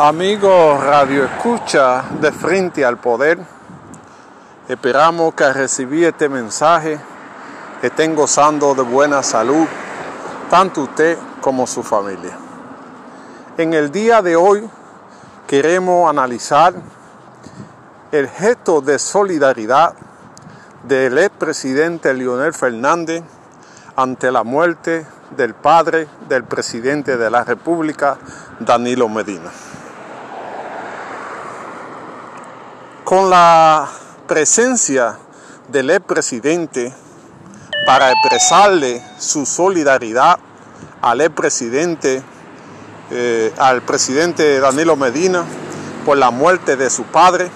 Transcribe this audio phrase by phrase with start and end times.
[0.00, 3.36] Amigo Radio Escucha de Frente al Poder,
[4.68, 7.00] esperamos que al recibir este mensaje
[7.82, 9.66] estén gozando de buena salud,
[10.48, 12.38] tanto usted como su familia.
[13.56, 14.70] En el día de hoy
[15.48, 16.74] queremos analizar
[18.12, 19.94] el gesto de solidaridad
[20.84, 23.24] del expresidente Leonel Fernández
[23.96, 25.04] ante la muerte
[25.36, 28.16] del padre del presidente de la República,
[28.60, 29.50] Danilo Medina.
[33.08, 33.88] Con la
[34.26, 35.16] presencia
[35.68, 36.92] del expresidente
[37.86, 40.38] para expresarle su solidaridad
[41.00, 42.22] al expresidente,
[43.10, 45.46] eh, al presidente Danilo Medina
[46.04, 47.50] por la muerte de su padre,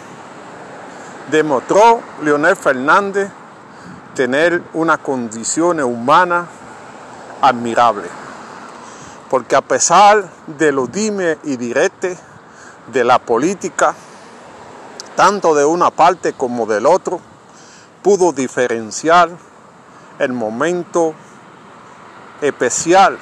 [1.30, 3.30] demostró Leonel Fernández
[4.14, 6.47] tener una condición humana
[7.42, 8.09] admirable.
[9.28, 12.16] Porque a pesar de los dime y diretes
[12.91, 13.95] de la política,
[15.17, 17.21] tanto de una parte como del otro,
[18.03, 19.31] pudo diferenciar
[20.19, 21.15] el momento
[22.41, 23.19] especial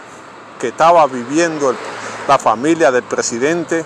[0.59, 1.75] que estaba viviendo
[2.29, 3.85] la familia del presidente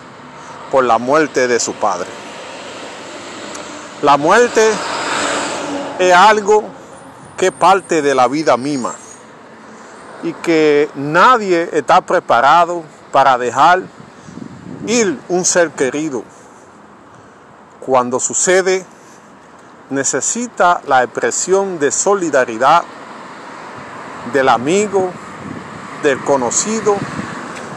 [0.70, 2.08] por la muerte de su padre.
[4.02, 4.70] La muerte
[5.98, 6.64] es algo
[7.36, 8.94] que parte de la vida misma
[10.22, 12.82] y que nadie está preparado
[13.12, 13.82] para dejar
[14.86, 16.24] ir un ser querido
[17.84, 18.84] cuando sucede,
[19.90, 22.82] necesita la expresión de solidaridad
[24.32, 25.10] del amigo,
[26.02, 26.96] del conocido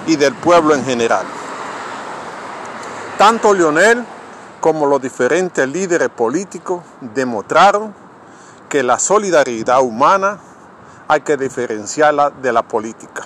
[0.05, 1.25] y del pueblo en general.
[3.17, 4.05] Tanto Lionel
[4.61, 7.93] como los diferentes líderes políticos demostraron
[8.69, 10.39] que la solidaridad humana
[11.07, 13.23] hay que diferenciarla de la política.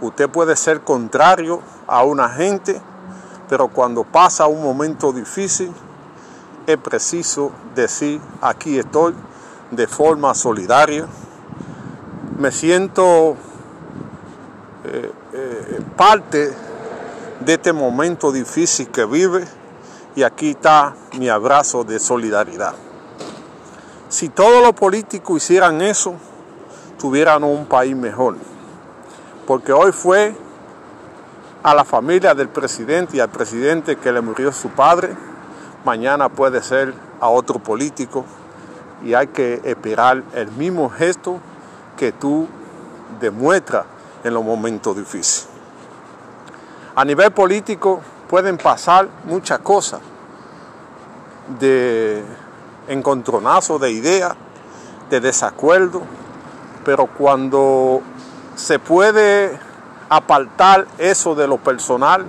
[0.00, 2.80] Usted puede ser contrario a una gente
[3.48, 5.72] pero cuando pasa un momento difícil
[6.66, 9.14] es preciso decir aquí estoy
[9.70, 11.06] de forma solidaria.
[12.38, 13.36] Me siento
[14.84, 16.52] eh, eh, parte
[17.40, 19.44] de este momento difícil que vive
[20.14, 22.74] y aquí está mi abrazo de solidaridad.
[24.08, 26.14] Si todos los políticos hicieran eso,
[26.98, 28.36] tuvieran un país mejor.
[29.46, 30.34] Porque hoy fue
[31.62, 35.16] a la familia del presidente y al presidente que le murió su padre.
[35.84, 38.24] Mañana puede ser a otro político
[39.04, 41.40] y hay que esperar el mismo gesto
[41.96, 42.48] que tú
[43.20, 43.84] demuestras
[44.24, 45.48] en los momentos difíciles.
[46.94, 50.00] A nivel político pueden pasar muchas cosas
[51.60, 52.22] de
[52.88, 54.34] encontronazo de ideas,
[55.10, 56.02] de desacuerdo,
[56.84, 58.02] pero cuando
[58.56, 59.58] se puede
[60.08, 62.24] apartar eso de lo personal,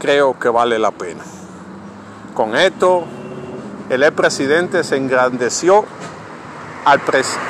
[0.00, 1.22] creo que vale la pena.
[2.34, 3.04] Con esto,
[3.88, 5.84] el expresidente se engrandeció
[6.84, 7.00] al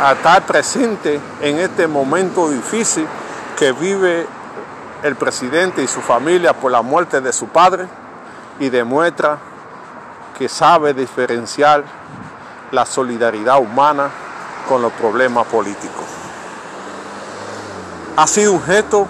[0.00, 3.06] a estar presente en este momento difícil
[3.58, 4.26] que vive
[5.02, 7.86] el presidente y su familia por la muerte de su padre
[8.58, 9.38] y demuestra
[10.36, 11.84] que sabe diferenciar
[12.70, 14.10] la solidaridad humana
[14.68, 16.04] con los problemas políticos.
[18.16, 19.06] Ha sido un gesto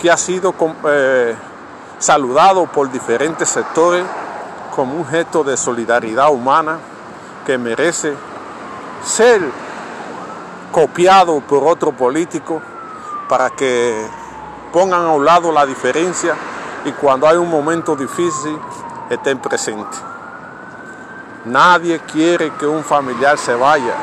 [0.00, 0.54] que ha sido
[0.88, 1.36] eh,
[1.98, 4.04] saludado por diferentes sectores
[4.74, 6.78] como un gesto de solidaridad humana
[7.44, 8.14] que merece
[9.04, 9.42] ser
[10.72, 12.62] copiado por otro político
[13.28, 14.06] para que
[14.72, 16.34] pongan a un lado la diferencia
[16.86, 18.58] y cuando hay un momento difícil
[19.10, 20.00] estén presentes.
[21.44, 23.94] Nadie quiere que un familiar se vaya.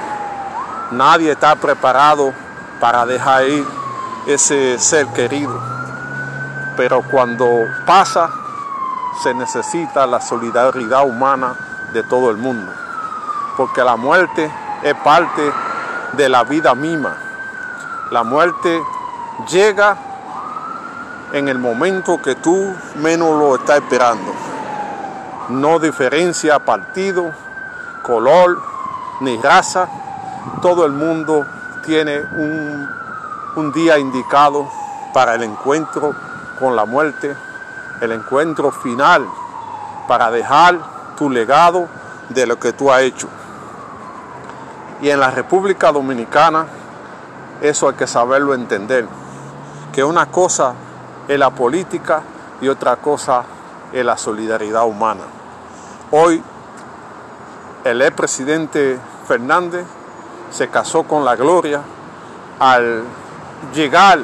[0.91, 2.33] Nadie está preparado
[2.79, 3.65] para dejar ir
[4.27, 5.76] ese ser querido
[6.77, 8.29] pero cuando pasa
[9.21, 11.55] se necesita la solidaridad humana
[11.91, 12.71] de todo el mundo,
[13.57, 14.49] porque la muerte
[14.83, 15.51] es parte
[16.13, 17.17] de la vida misma.
[18.11, 18.81] La muerte
[19.49, 19.97] llega
[21.33, 24.31] en el momento que tú menos lo estás esperando.
[25.49, 27.31] No diferencia partido,
[28.03, 28.61] color
[29.21, 29.87] ni raza.
[30.61, 31.45] Todo el mundo
[31.83, 32.87] tiene un,
[33.55, 34.69] un día indicado
[35.13, 36.13] para el encuentro
[36.59, 37.35] con la muerte,
[38.01, 39.27] el encuentro final
[40.07, 41.87] para dejar tu legado
[42.29, 43.27] de lo que tú has hecho.
[45.01, 46.65] Y en la República Dominicana
[47.61, 49.07] eso hay que saberlo entender,
[49.93, 50.73] que una cosa
[51.27, 52.21] es la política
[52.61, 53.43] y otra cosa
[53.91, 55.23] es la solidaridad humana.
[56.11, 56.41] Hoy
[57.83, 59.85] el expresidente Fernández
[60.51, 61.81] se casó con la gloria
[62.59, 63.03] al
[63.73, 64.19] llegar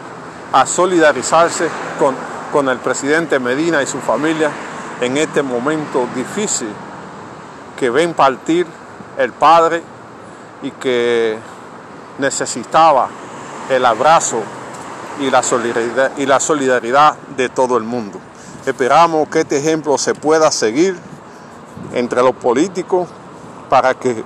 [0.54, 1.68] a solidarizarse
[2.00, 2.16] con,
[2.52, 4.52] con el presidente Medina y su familia
[5.02, 6.70] en este momento difícil
[7.78, 8.66] que ven partir
[9.18, 9.82] el Padre
[10.62, 11.38] y que
[12.20, 13.10] necesitaba
[13.70, 14.42] el abrazo
[15.20, 18.20] y la solidaridad, y la solidaridad de todo el mundo.
[18.66, 20.98] Esperamos que este ejemplo se pueda seguir
[21.94, 23.10] entre los políticos
[23.70, 24.24] para que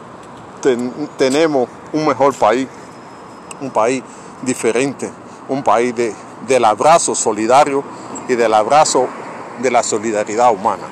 [1.17, 2.67] tenemos un mejor país,
[3.61, 4.03] un país
[4.41, 5.11] diferente,
[5.49, 6.13] un país de,
[6.47, 7.83] del abrazo solidario
[8.27, 9.07] y del abrazo
[9.61, 10.87] de la solidaridad humana.